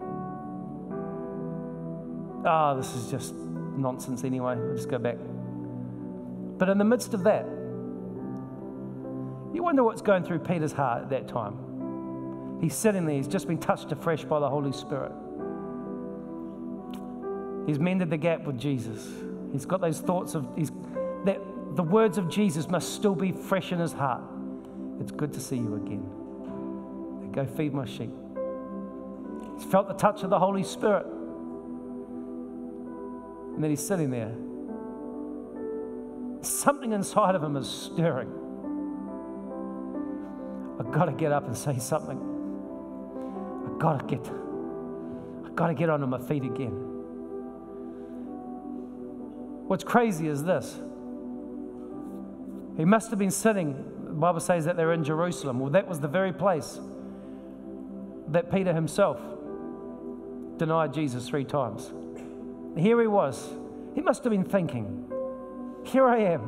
[2.44, 3.34] Ah, oh, this is just
[3.76, 4.52] nonsense anyway.
[4.52, 5.16] I'll just go back.
[6.58, 7.44] But in the midst of that,
[9.54, 12.58] you wonder what's going through Peter's heart at that time.
[12.60, 15.12] He's sitting there, he's just been touched afresh by the Holy Spirit.
[17.66, 19.08] He's mended the gap with Jesus.
[19.52, 20.70] He's got those thoughts of he's,
[21.24, 21.40] that
[21.76, 24.22] the words of Jesus must still be fresh in his heart.
[25.00, 27.30] It's good to see you again.
[27.32, 28.12] Go feed my sheep.
[29.56, 31.06] He's felt the touch of the Holy Spirit.
[33.54, 34.32] And then he's sitting there.
[36.42, 38.32] Something inside of him is stirring.
[40.78, 42.18] I've got to get up and say something.
[43.66, 44.26] I've got to get,
[45.46, 46.72] I've got to get onto my feet again.
[49.66, 50.78] What's crazy is this.
[52.76, 53.72] He must have been sitting,
[54.04, 55.60] the Bible says that they're in Jerusalem.
[55.60, 56.80] Well, that was the very place
[58.28, 59.20] that Peter himself
[60.56, 61.92] denied Jesus three times.
[62.76, 63.52] Here he was.
[63.94, 65.12] He must have been thinking,
[65.84, 66.40] here I am,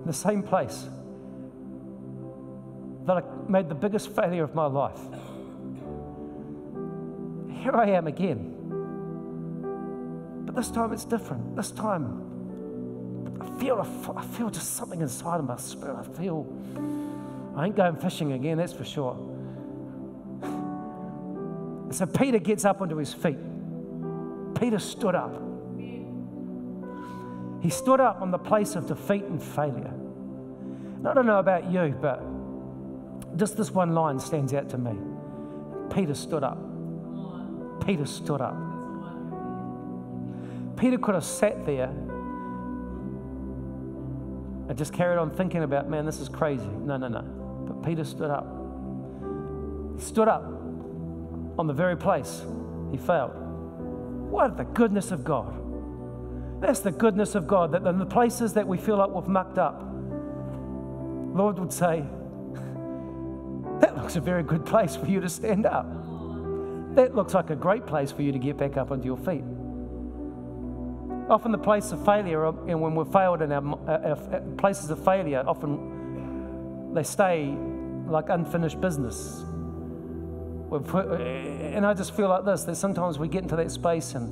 [0.00, 0.88] in the same place
[3.04, 4.98] that I made the biggest failure of my life.
[7.62, 8.54] Here I am again.
[10.44, 11.54] But this time it's different.
[11.54, 12.22] This time
[13.40, 13.78] I feel,
[14.16, 15.96] I feel just something inside of my spirit.
[15.96, 16.46] I feel,
[17.54, 19.16] I ain't going fishing again, that's for sure.
[21.92, 23.38] So Peter gets up onto his feet.
[24.58, 25.42] Peter stood up.
[27.60, 29.92] He stood up on the place of defeat and failure.
[31.04, 32.22] I don't know about you, but
[33.36, 34.96] just this one line stands out to me.
[35.94, 36.58] Peter stood up.
[37.84, 38.56] Peter stood up.
[40.76, 41.88] Peter could have sat there
[44.68, 46.66] and just carried on thinking about, man, this is crazy.
[46.66, 47.22] No, no, no.
[47.66, 48.46] But Peter stood up.
[49.96, 50.44] He stood up
[51.58, 52.42] on the very place
[52.90, 53.45] he failed.
[54.36, 55.54] What the goodness of God.
[56.60, 59.56] That's the goodness of God, that in the places that we feel like we've mucked
[59.56, 59.82] up,
[61.34, 62.04] Lord would say,
[63.80, 65.86] That looks a very good place for you to stand up.
[66.96, 69.42] That looks like a great place for you to get back up onto your feet.
[71.30, 74.40] Often, the place of failure, um, and when we're failed in our, uh, our, our
[74.58, 77.56] places of failure, often they stay
[78.06, 79.46] like unfinished business.
[80.72, 84.28] And I just feel like this that sometimes we get into that space, and,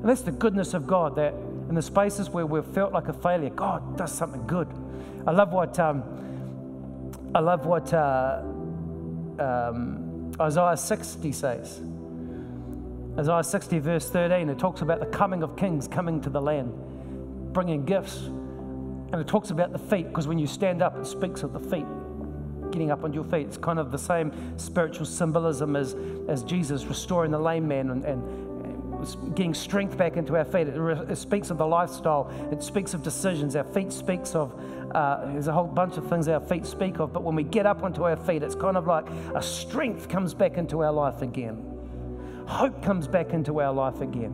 [0.00, 1.34] and that's the goodness of God that
[1.68, 4.68] in the spaces where we've felt like a failure, God does something good.
[5.26, 6.02] I love what um,
[7.34, 8.42] I love what uh,
[9.38, 11.80] um, Isaiah 60 says.
[13.18, 16.72] Isaiah 60, verse 13, it talks about the coming of kings coming to the land,
[17.52, 18.16] bringing gifts.
[19.12, 21.60] And it talks about the feet, because when you stand up, it speaks of the
[21.60, 21.86] feet,
[22.70, 23.46] getting up on your feet.
[23.46, 25.96] It's kind of the same spiritual symbolism as,
[26.28, 30.68] as Jesus restoring the lame man and, and getting strength back into our feet.
[30.68, 33.56] It, it, speaks of the lifestyle, it speaks of decisions.
[33.56, 34.54] Our feet speaks of,
[34.94, 37.66] uh, there's a whole bunch of things our feet speak of, but when we get
[37.66, 41.22] up onto our feet, it's kind of like a strength comes back into our life
[41.22, 41.70] again
[42.50, 44.32] hope comes back into our life again.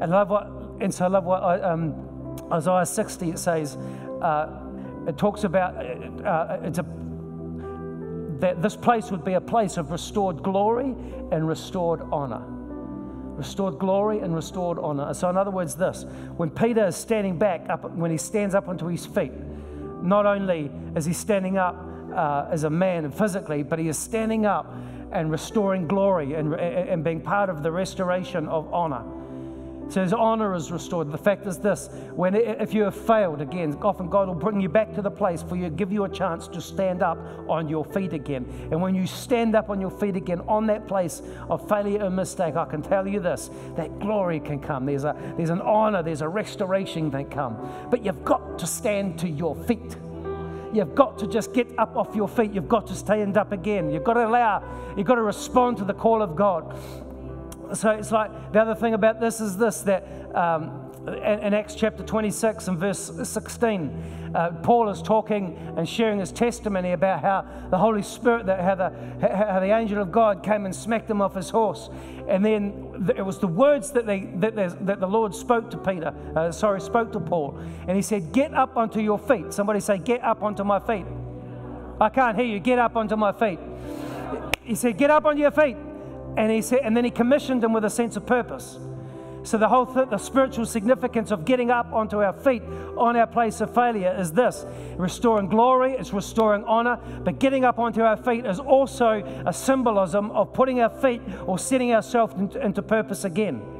[0.00, 3.76] And love what, and so I love what um, Isaiah 60 it says.
[3.76, 4.64] Uh,
[5.06, 6.86] it talks about uh, uh, it's a,
[8.40, 10.94] that this place would be a place of restored glory
[11.32, 12.42] and restored honor.
[13.36, 15.14] Restored glory and restored honor.
[15.14, 16.04] So, in other words, this
[16.36, 19.32] when Peter is standing back up, when he stands up onto his feet,
[20.02, 21.76] not only is he standing up
[22.14, 24.74] uh, as a man physically, but he is standing up
[25.12, 29.04] and restoring glory and, and being part of the restoration of honor.
[29.88, 31.10] So his honor is restored.
[31.10, 34.68] The fact is this when if you have failed again, often God will bring you
[34.68, 37.84] back to the place for you, give you a chance to stand up on your
[37.84, 38.46] feet again.
[38.70, 42.14] And when you stand up on your feet again on that place of failure and
[42.14, 44.84] mistake, I can tell you this that glory can come.
[44.84, 47.86] There's a there's an honor, there's a restoration that come.
[47.90, 49.96] But you've got to stand to your feet.
[50.72, 52.52] You've got to just get up off your feet.
[52.52, 53.90] You've got to stand up again.
[53.90, 54.62] You've got to allow,
[54.96, 56.76] you've got to respond to the call of God.
[57.74, 60.04] So it's like the other thing about this is this that
[60.34, 66.20] um, in, in Acts chapter 26 and verse 16, uh, Paul is talking and sharing
[66.20, 68.90] his testimony about how the Holy Spirit, that how the,
[69.34, 71.88] how the angel of God came and smacked him off his horse.
[72.26, 76.14] And then it was the words that, they, that, that the Lord spoke to Peter,
[76.36, 77.58] uh, sorry, spoke to Paul.
[77.86, 79.52] And he said, Get up onto your feet.
[79.52, 81.06] Somebody say, Get up onto my feet.
[82.00, 82.60] I can't hear you.
[82.60, 83.58] Get up onto my feet.
[84.62, 85.76] He said, Get up onto your feet.
[86.38, 88.78] And, he said, and then he commissioned him with a sense of purpose.
[89.42, 92.62] So, the whole th- the spiritual significance of getting up onto our feet
[92.96, 94.64] on our place of failure is this
[94.96, 100.30] restoring glory, it's restoring honor, but getting up onto our feet is also a symbolism
[100.30, 103.77] of putting our feet or setting ourselves into purpose again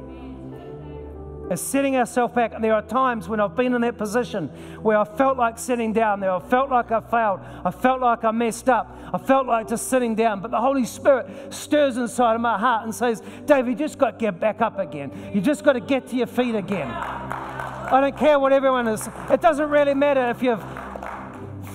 [1.49, 2.53] is setting ourselves back.
[2.53, 4.47] And there are times when I've been in that position
[4.81, 6.31] where I felt like sitting down there.
[6.31, 7.39] I felt like I failed.
[7.65, 8.97] I felt like I messed up.
[9.13, 10.41] I felt like just sitting down.
[10.41, 14.11] But the Holy Spirit stirs inside of my heart and says, Dave, you just got
[14.11, 15.11] to get back up again.
[15.33, 16.89] You just got to get to your feet again.
[16.89, 19.09] I don't care what everyone is.
[19.31, 20.63] It doesn't really matter if you've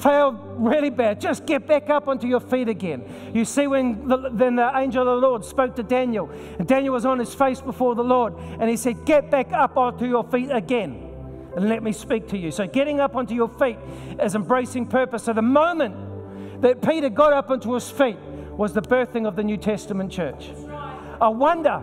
[0.04, 3.32] failed really bad, just get back up onto your feet again.
[3.32, 6.92] You see, when the, then the angel of the Lord spoke to Daniel, and Daniel
[6.92, 10.22] was on his face before the Lord, and he said, Get back up onto your
[10.24, 11.10] feet again
[11.56, 12.50] and let me speak to you.
[12.50, 13.78] So, getting up onto your feet
[14.20, 15.24] is embracing purpose.
[15.24, 18.18] So, the moment that Peter got up onto his feet
[18.58, 20.50] was the birthing of the New Testament church.
[21.20, 21.82] I wonder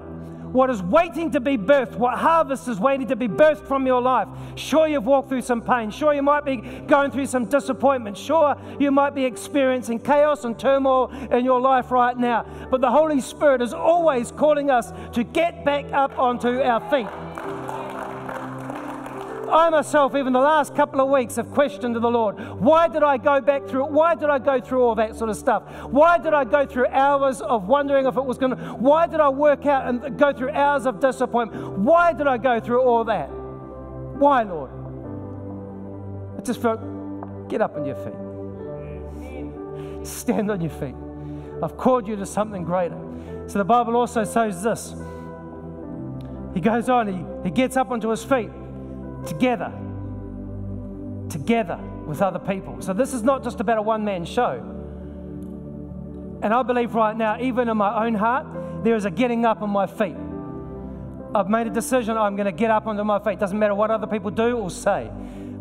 [0.52, 4.02] what is waiting to be birthed, what harvest is waiting to be birthed from your
[4.02, 4.28] life.
[4.56, 5.92] Sure, you've walked through some pain.
[5.92, 8.18] Sure, you might be going through some disappointment.
[8.18, 12.46] Sure, you might be experiencing chaos and turmoil in your life right now.
[12.70, 17.08] But the Holy Spirit is always calling us to get back up onto our feet.
[19.52, 22.40] I myself, even the last couple of weeks, have questioned to the Lord.
[22.60, 23.92] Why did I go back through it?
[23.92, 25.64] Why did I go through all that sort of stuff?
[25.84, 28.64] Why did I go through hours of wondering if it was going to?
[28.76, 31.80] Why did I work out and go through hours of disappointment?
[31.80, 33.30] Why did I go through all that?
[33.30, 34.70] Why, Lord?
[36.38, 36.80] I just felt,
[37.50, 38.16] get up on your feet.
[40.08, 40.96] Stand on your feet.
[41.62, 42.98] I've called you to something greater.
[43.48, 44.96] So the Bible also says this.
[46.54, 48.50] He goes on, he, he gets up onto his feet
[49.26, 49.72] together.
[51.30, 52.82] Together with other people.
[52.82, 54.62] So this is not just about a one man show.
[56.44, 59.62] And I believe right now, even in my own heart, there is a getting up
[59.62, 60.18] on my feet.
[61.34, 63.40] I've made a decision, I'm going to get up onto my feet.
[63.40, 65.06] Doesn't matter what other people do or say.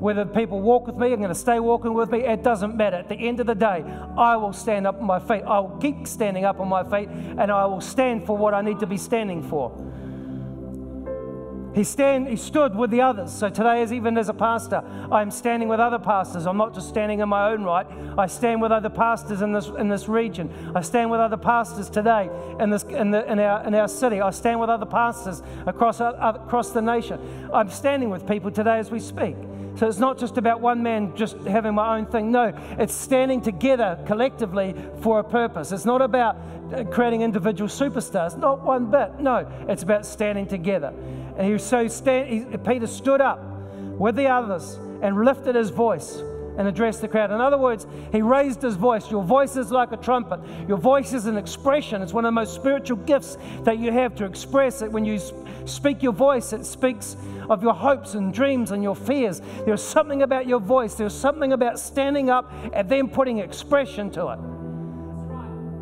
[0.01, 2.97] Whether people walk with me, I'm going to stay walking with me, it doesn't matter.
[2.97, 3.85] At the end of the day,
[4.17, 5.43] I will stand up on my feet.
[5.43, 8.63] I will keep standing up on my feet, and I will stand for what I
[8.63, 9.71] need to be standing for.
[11.75, 13.33] He, stand, he stood with the others.
[13.33, 16.47] So today, as even as a pastor, I'm standing with other pastors.
[16.47, 17.87] I'm not just standing in my own right.
[18.19, 20.51] I stand with other pastors in this, in this region.
[20.75, 22.29] I stand with other pastors today
[22.59, 24.21] in, this, in, the, in, our, in our city.
[24.21, 26.13] I stand with other pastors across, uh,
[26.45, 27.21] across the nation.
[27.53, 29.37] I'm standing with people today as we speak.
[29.77, 32.33] So it's not just about one man just having my own thing.
[32.33, 35.71] No, it's standing together collectively for a purpose.
[35.73, 36.37] It's not about
[36.75, 39.21] uh, creating individual superstars, not one bit.
[39.21, 40.93] No, it's about standing together.
[41.41, 43.43] And he so stand, he, Peter stood up
[43.99, 46.17] with the others and lifted his voice
[46.59, 47.31] and addressed the crowd.
[47.31, 49.11] In other words, he raised his voice.
[49.11, 50.41] Your voice is like a trumpet.
[50.69, 52.03] Your voice is an expression.
[52.03, 54.93] It's one of the most spiritual gifts that you have to express it.
[54.93, 55.19] When you
[55.65, 57.17] speak your voice, it speaks
[57.49, 59.41] of your hopes and dreams and your fears.
[59.65, 60.93] There's something about your voice.
[60.95, 64.39] There's something about standing up and then putting expression to it.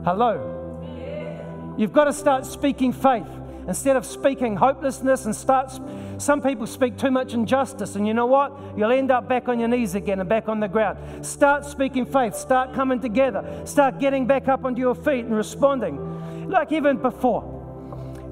[0.05, 1.75] Hello.
[1.77, 3.27] You've got to start speaking faith
[3.69, 5.71] instead of speaking hopelessness and start
[6.19, 8.53] some people speak too much injustice and you know what?
[8.77, 11.25] You'll end up back on your knees again and back on the ground.
[11.25, 12.35] Start speaking faith.
[12.35, 13.63] Start coming together.
[13.65, 16.49] Start getting back up onto your feet and responding.
[16.49, 17.55] Like even before.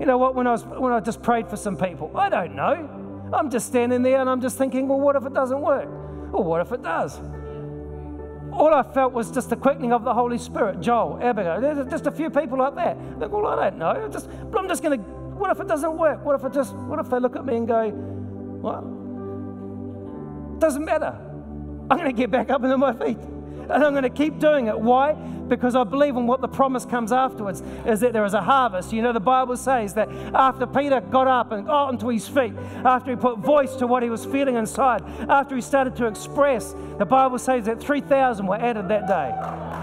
[0.00, 0.34] You know what?
[0.34, 3.30] When i was when i just prayed for some people i don't know.
[3.32, 5.88] I'm just standing there and i'm just thinking well what if it doesn't work?
[6.32, 7.20] Well what if it does?
[8.52, 10.80] All I felt was just the quickening of the Holy Spirit.
[10.80, 12.96] Joel, Abigail, there's just a few people like that.
[13.18, 14.08] Like, well, I don't know.
[14.10, 16.24] Just, but I'm just going to what if it doesn't work?
[16.24, 17.90] What if it just, what if they look at me and go,
[18.62, 18.82] well,
[20.58, 21.18] doesn't matter.
[21.90, 23.18] I'm going to get back up into my feet.
[23.18, 24.78] And I'm going to keep doing it.
[24.78, 25.12] Why?
[25.12, 28.92] Because I believe in what the promise comes afterwards is that there is a harvest.
[28.92, 32.52] You know, the Bible says that after Peter got up and got onto his feet,
[32.84, 36.74] after he put voice to what he was feeling inside, after he started to express,
[36.98, 39.75] the Bible says that 3,000 were added that day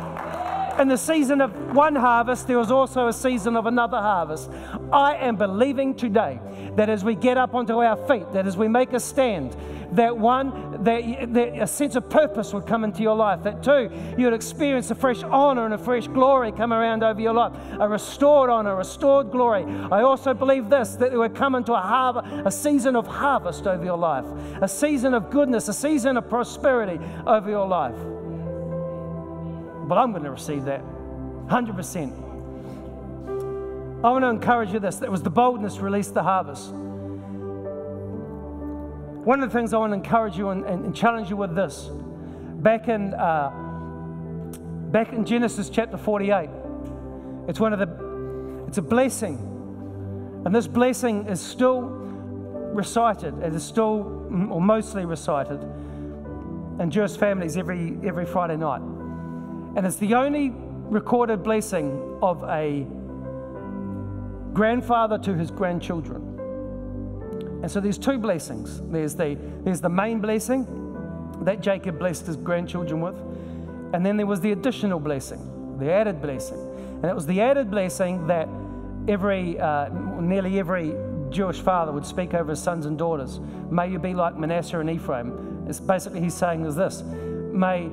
[0.79, 4.49] in the season of one harvest, there was also a season of another harvest.
[4.91, 6.39] I am believing today
[6.75, 9.55] that as we get up onto our feet, that as we make a stand,
[9.93, 13.43] that one, that, that a sense of purpose would come into your life.
[13.43, 17.33] That two, you'd experience a fresh honor and a fresh glory come around over your
[17.33, 19.63] life, a restored honor, a restored glory.
[19.91, 23.67] I also believe this that it would come into a, har- a season of harvest
[23.67, 24.25] over your life,
[24.61, 27.95] a season of goodness, a season of prosperity over your life.
[29.83, 30.81] But I'm going to receive that
[31.47, 32.23] 100%.
[34.03, 36.73] I want to encourage you this that was the boldness released the harvest.
[39.23, 41.89] One of the things I want to encourage you and, and, challenge you with this
[42.61, 43.49] back in, uh,
[44.91, 46.49] back in Genesis chapter 48,
[47.47, 49.37] it's one of the, it's a blessing.
[50.45, 51.83] And this blessing is still
[52.73, 55.61] recited, it is still, or mostly recited
[56.81, 58.81] in Jewish families every, every Friday night.
[59.75, 62.85] And it's the only recorded blessing of a
[64.53, 66.29] grandfather to his grandchildren.
[67.63, 68.81] And so there's two blessings.
[68.91, 70.67] There's the, there's the main blessing
[71.41, 73.15] that Jacob blessed his grandchildren with,
[73.93, 76.59] and then there was the additional blessing, the added blessing.
[77.01, 78.47] And it was the added blessing that
[79.07, 80.93] every, uh, nearly every
[81.29, 83.39] Jewish father would speak over his sons and daughters.
[83.71, 85.65] May you be like Manasseh and Ephraim.
[85.67, 87.89] It's basically he's saying is this: May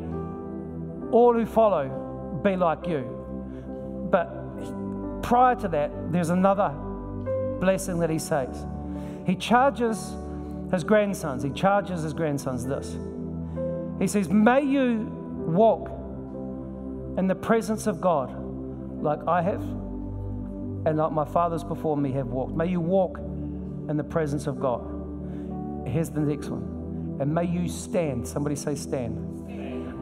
[1.13, 4.09] all who follow be like you.
[4.11, 6.71] But prior to that, there's another
[7.61, 8.67] blessing that he says.
[9.27, 10.15] He charges
[10.73, 12.97] his grandsons, he charges his grandsons this.
[13.99, 15.09] He says, May you
[15.47, 15.89] walk
[17.19, 18.33] in the presence of God
[19.03, 22.55] like I have and like my fathers before me have walked.
[22.55, 24.81] May you walk in the presence of God.
[25.87, 27.19] Here's the next one.
[27.21, 28.27] And may you stand.
[28.27, 29.31] Somebody say, stand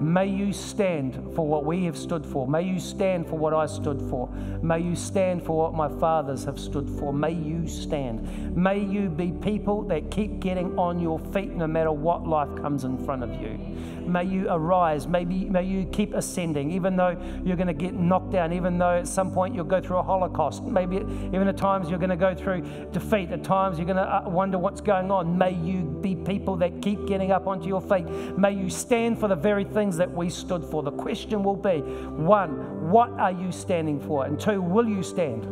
[0.01, 2.47] May you stand for what we have stood for.
[2.47, 4.29] May you stand for what I stood for.
[4.63, 7.13] May you stand for what my fathers have stood for.
[7.13, 8.57] May you stand.
[8.57, 12.85] May you be people that keep getting on your feet no matter what life comes
[12.85, 13.59] in front of you.
[14.07, 15.07] May you arise.
[15.07, 18.99] Maybe, may you keep ascending, even though you're going to get knocked down, even though
[18.99, 20.63] at some point you'll go through a holocaust.
[20.63, 22.63] Maybe even at times you're going to go through
[22.93, 23.31] defeat.
[23.33, 25.37] At times you're going to uh, wonder what's going on.
[25.37, 28.07] May you be people that keep getting up onto your feet.
[28.39, 30.83] May you stand for the very thing things that we stood for.
[30.83, 34.27] The question will be one, what are you standing for?
[34.27, 35.47] And two, will you stand?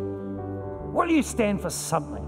[0.92, 2.24] Will you stand for something?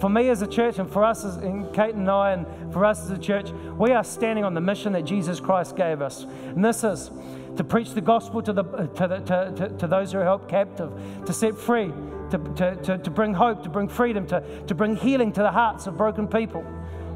[0.00, 2.84] for me as a church, and for us, as, and Kate and I, and for
[2.84, 6.24] us as a church, we are standing on the mission that Jesus Christ gave us.
[6.24, 7.08] And this is
[7.56, 10.48] to preach the gospel to, the, to, the, to, to, to those who are held
[10.48, 10.90] captive,
[11.24, 11.92] to set free,
[12.30, 12.38] to,
[12.82, 15.96] to, to, bring hope, to bring freedom, to, to bring healing to the hearts of
[15.96, 16.64] broken people,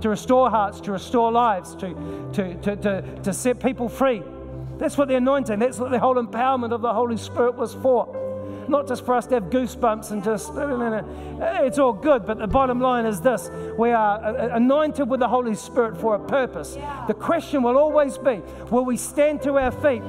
[0.01, 4.23] to restore hearts, to restore lives, to, to, to, to, to set people free.
[4.79, 8.23] That's what the anointing, that's what the whole empowerment of the Holy Spirit was for.
[8.69, 10.51] Not just for us to have goosebumps and just,
[11.65, 15.55] it's all good, but the bottom line is this we are anointed with the Holy
[15.55, 16.77] Spirit for a purpose.
[17.07, 20.03] The question will always be will we stand to our feet?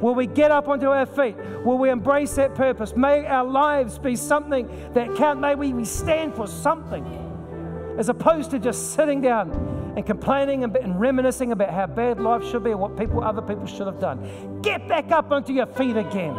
[0.00, 1.36] Will we get up onto our feet?
[1.64, 2.96] Will we embrace that purpose?
[2.96, 5.40] May our lives be something that count.
[5.40, 7.29] May we stand for something
[8.00, 9.50] as opposed to just sitting down
[9.94, 13.66] and complaining and reminiscing about how bad life should be or what people, other people
[13.66, 14.62] should have done.
[14.62, 16.34] Get back up onto your feet again.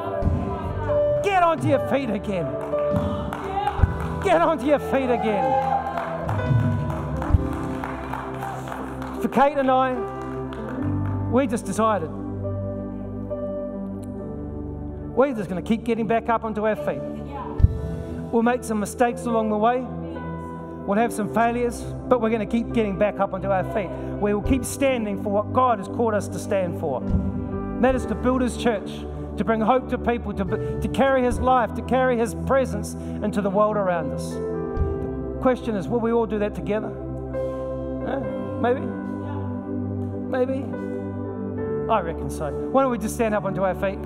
[1.24, 2.46] Get onto your feet again.
[4.24, 5.46] Get onto your feet again.
[9.22, 9.94] For Kate and I,
[11.30, 12.10] we just decided
[15.16, 17.02] we're just going to keep getting back up onto our feet.
[18.32, 19.86] We'll make some mistakes along the way.
[20.86, 23.90] We'll have some failures, but we're going to keep getting back up onto our feet.
[24.20, 27.02] We will keep standing for what God has called us to stand for.
[27.02, 28.90] And that is to build His church,
[29.38, 33.42] to bring hope to people, to, to carry His life, to carry His presence into
[33.42, 34.32] the world around us.
[34.32, 36.90] The question is will we all do that together?
[38.62, 38.82] Maybe?
[40.30, 40.66] Maybe?
[41.92, 42.52] I reckon so.
[42.72, 44.00] Why don't we just stand up onto our feet?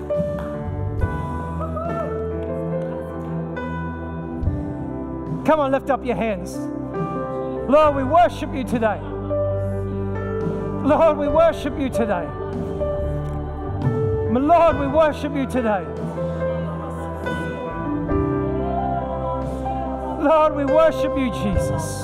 [5.46, 6.56] Come on, lift up your hands.
[7.70, 8.98] Lord, we worship you today.
[10.84, 12.26] Lord, we worship you today.
[14.32, 15.84] Lord, we worship you today.
[20.20, 22.02] Lord, we worship you, Jesus.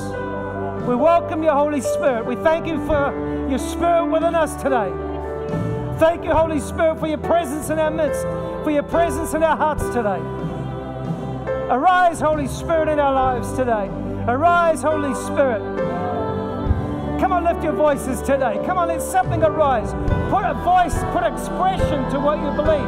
[0.86, 2.24] We welcome your Holy Spirit.
[2.24, 3.12] We thank you for
[3.50, 4.92] your Spirit within us today.
[5.98, 8.22] Thank you, Holy Spirit, for your presence in our midst,
[8.62, 10.51] for your presence in our hearts today.
[11.72, 13.88] Arise, Holy Spirit, in our lives today.
[14.28, 15.62] Arise, Holy Spirit.
[17.18, 18.60] Come on, lift your voices today.
[18.66, 19.92] Come on, let something arise.
[20.30, 22.84] Put a voice, put expression to what you believe.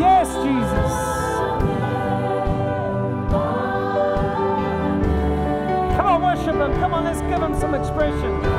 [0.00, 0.92] Yes, Jesus.
[5.94, 6.72] Come on, worship Him.
[6.80, 8.49] Come on, let's give Him some expression.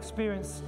[0.00, 0.64] Experienced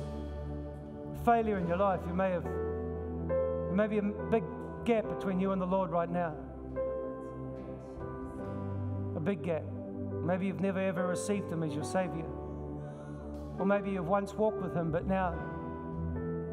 [1.25, 2.01] failure in your life.
[2.07, 4.45] You may have, there may be a big
[4.85, 6.35] gap between you and the Lord right now.
[9.17, 9.63] A big gap.
[10.23, 12.27] Maybe you've never ever received Him as your Savior.
[13.59, 15.35] Or maybe you've once walked with Him, but now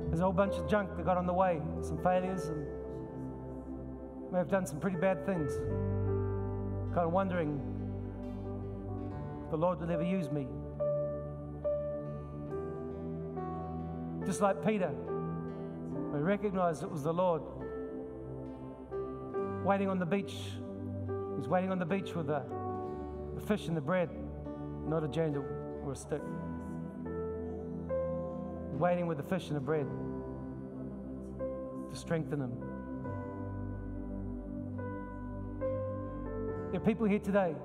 [0.08, 2.66] there's a whole bunch of junk that got on the way, some failures, and
[4.32, 5.52] may have done some pretty bad things.
[6.94, 7.60] Kind of wondering
[9.44, 10.48] if the Lord will ever use me.
[14.26, 14.92] Just like Peter,
[16.14, 17.42] we recognized it was the Lord.
[19.64, 20.36] Waiting on the beach.
[21.08, 22.44] He was waiting on the beach with the,
[23.36, 24.10] the fish and the bread,
[24.88, 25.46] not a jandal
[25.84, 26.22] or a stick.
[28.74, 29.88] Waiting with the fish and the bread
[31.90, 32.52] to strengthen him.
[36.72, 37.56] There are people here today.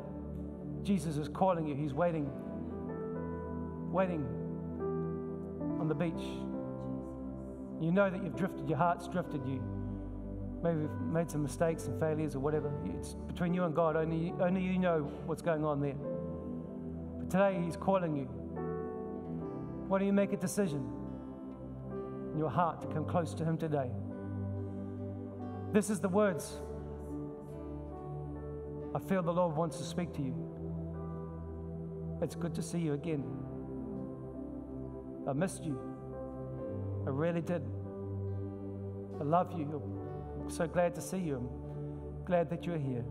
[0.82, 1.74] Jesus is calling you.
[1.74, 2.30] He's waiting,
[3.90, 4.43] waiting
[5.84, 6.24] on the beach.
[7.78, 9.62] You know that you've drifted, your heart's drifted you.
[10.62, 12.72] Maybe we've made some mistakes and failures or whatever.
[12.86, 13.96] It's between you and God.
[13.96, 15.96] Only, only you know what's going on there.
[17.18, 18.24] But today, He's calling you.
[19.88, 20.90] Why don't you make a decision
[22.32, 23.90] in your heart to come close to Him today?
[25.72, 26.60] This is the words
[28.94, 30.34] I feel the Lord wants to speak to you.
[32.22, 33.22] It's good to see you again.
[35.26, 35.78] I missed you.
[37.06, 37.62] I really did.
[39.20, 39.82] I love you.
[40.40, 41.36] I'm so glad to see you.
[41.36, 43.04] I'm glad that you're here.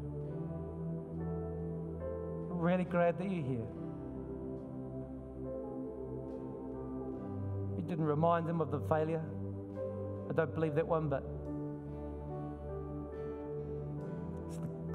[2.52, 3.66] I'm really glad that you're here.
[7.78, 9.24] You didn't remind them of the failure.
[10.30, 11.24] I don't believe that one, but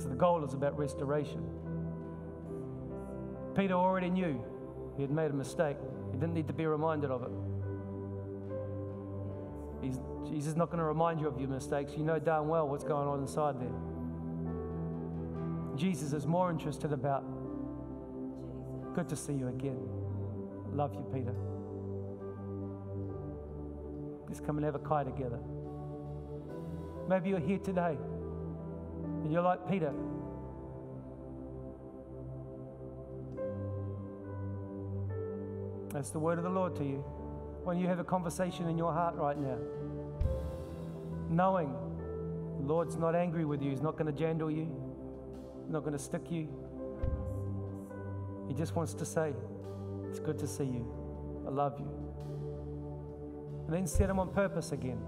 [0.01, 1.45] so the goal is about restoration.
[3.57, 4.41] Peter already knew
[4.97, 5.77] he had made a mistake.
[6.13, 7.31] He didn't need to be reminded of it.
[9.81, 11.93] He's, Jesus is not going to remind you of your mistakes.
[11.97, 13.69] You know darn well what's going on inside there.
[15.77, 17.25] Jesus is more interested about,
[18.95, 19.79] good to see you again.
[20.73, 21.35] Love you, Peter.
[24.27, 25.39] Let's come and have a kai together.
[27.09, 27.97] Maybe you're here today
[29.23, 29.95] and you're like Peter.
[35.99, 36.99] That's the word of the Lord to you.
[37.65, 39.59] When you have a conversation in your heart right now,
[41.29, 41.75] knowing
[42.57, 44.71] the Lord's not angry with you, He's not going to jandal you,
[45.61, 46.47] He's not going to stick you.
[48.47, 49.33] He just wants to say,
[50.09, 50.87] It's good to see you.
[51.49, 51.91] I love you.
[53.67, 54.99] And then set Him on purpose again.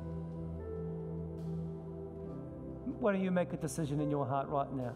[2.99, 4.95] Why don't you make a decision in your heart right now?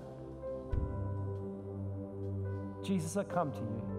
[2.83, 3.94] Jesus, I come to you.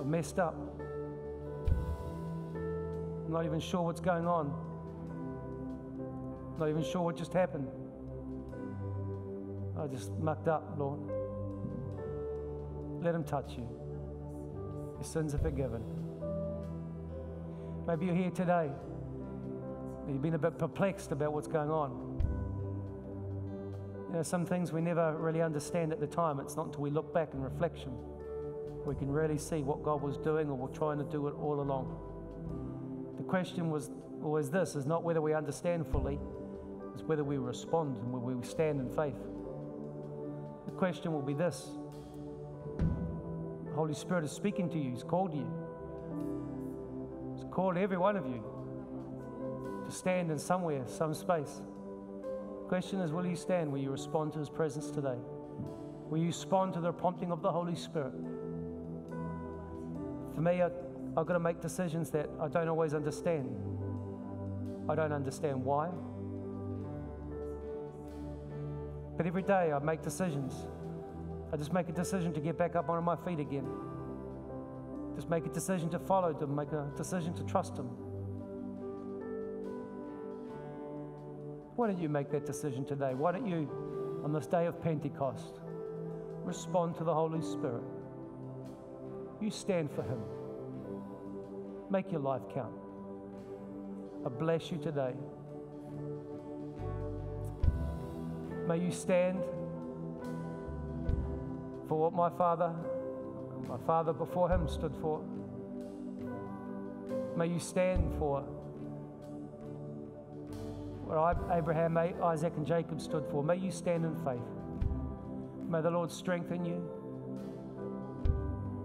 [0.00, 0.54] I've messed up.
[2.54, 4.50] I'm not even sure what's going on.
[6.58, 7.68] Not even sure what just happened.
[9.78, 11.00] I just mucked up, Lord.
[13.02, 13.68] Let Him touch you.
[14.94, 15.84] Your sins are forgiven.
[17.86, 18.70] Maybe you're here today.
[20.08, 22.22] You've been a bit perplexed about what's going on.
[24.08, 26.40] You know, some things we never really understand at the time.
[26.40, 27.92] It's not until we look back in reflection
[28.86, 31.60] we can really see what God was doing or we're trying to do it all
[31.60, 31.98] along.
[33.16, 33.90] The question was
[34.22, 36.18] always this is not whether we understand fully,
[36.94, 39.16] it's whether we respond and whether we stand in faith.
[40.66, 41.70] The question will be this
[43.64, 45.46] the Holy Spirit is speaking to you, He's called you.
[47.34, 48.42] He's called every one of you
[49.84, 51.62] to stand in somewhere, some space.
[52.62, 53.72] The question is will you stand?
[53.72, 55.18] Will you respond to His presence today?
[56.08, 58.14] Will you respond to the prompting of the Holy Spirit?
[60.34, 60.66] For me, I,
[61.16, 63.54] I've got to make decisions that I don't always understand.
[64.88, 65.88] I don't understand why.
[69.16, 70.54] But every day I make decisions.
[71.52, 73.66] I just make a decision to get back up on my feet again.
[75.14, 77.86] Just make a decision to follow Him, make a decision to trust Him.
[81.76, 83.14] Why don't you make that decision today?
[83.14, 83.68] Why don't you,
[84.24, 85.60] on this day of Pentecost,
[86.44, 87.82] respond to the Holy Spirit?
[89.40, 90.20] You stand for Him.
[91.90, 92.74] Make your life count.
[94.24, 95.14] I bless you today.
[98.68, 99.42] May you stand
[101.88, 102.72] for what my father,
[103.66, 105.24] my father before him stood for.
[107.36, 108.42] May you stand for
[111.04, 113.42] what Abraham, Isaac, and Jacob stood for.
[113.42, 114.38] May you stand in faith.
[115.68, 116.99] May the Lord strengthen you.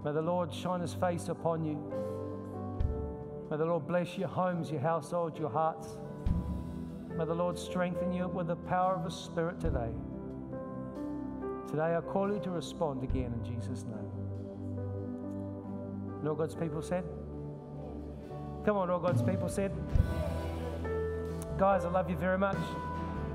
[0.06, 1.74] May the Lord shine his face upon you.
[3.50, 5.98] May the Lord bless your homes, your households, your hearts.
[7.16, 9.90] May the Lord strengthen you with the power of His Spirit today.
[11.68, 14.12] Today I call you to respond again in Jesus' name.
[16.24, 17.02] All God's people said?
[18.64, 19.72] Come on, all God's people said.
[21.58, 22.58] Guys, I love you very much.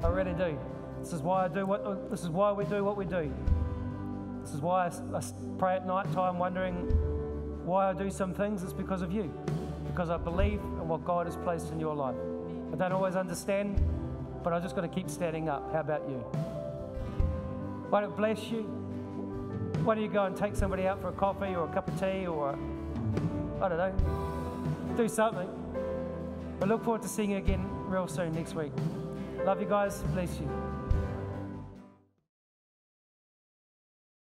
[0.06, 0.58] I really do.
[1.02, 3.30] This is why I do what this is why we do what we do.
[4.52, 5.22] This is why I, I
[5.58, 6.76] pray at night time wondering
[7.64, 8.64] why I do some things.
[8.64, 9.34] It's because of you.
[9.88, 12.18] Because I believe in what God has placed in your life.
[12.74, 13.82] I don't always understand,
[14.44, 15.72] but I just got to keep standing up.
[15.72, 16.18] How about you?
[17.92, 18.64] Why don't bless you?
[19.86, 21.98] Why don't you go and take somebody out for a coffee or a cup of
[21.98, 22.50] tea or
[23.62, 25.48] I don't know, do something.
[26.62, 28.74] I look forward to seeing you again real soon next week.
[29.46, 30.04] Love you guys.
[30.14, 30.81] Bless you.